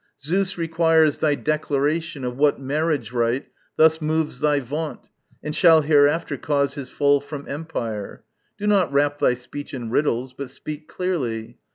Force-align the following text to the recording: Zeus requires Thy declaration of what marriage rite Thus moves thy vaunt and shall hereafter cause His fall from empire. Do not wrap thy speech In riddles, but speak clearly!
Zeus 0.19 0.57
requires 0.57 1.19
Thy 1.19 1.35
declaration 1.35 2.23
of 2.25 2.35
what 2.35 2.59
marriage 2.59 3.11
rite 3.11 3.45
Thus 3.77 4.01
moves 4.01 4.39
thy 4.39 4.59
vaunt 4.59 5.07
and 5.43 5.55
shall 5.55 5.81
hereafter 5.81 6.37
cause 6.37 6.73
His 6.73 6.89
fall 6.89 7.21
from 7.21 7.47
empire. 7.47 8.23
Do 8.57 8.65
not 8.65 8.91
wrap 8.91 9.19
thy 9.19 9.35
speech 9.35 9.75
In 9.75 9.91
riddles, 9.91 10.33
but 10.33 10.49
speak 10.49 10.87
clearly! 10.87 11.59